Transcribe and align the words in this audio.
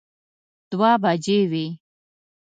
دوه 0.71 0.91
بجې 1.03 1.39
وې. 1.51 1.65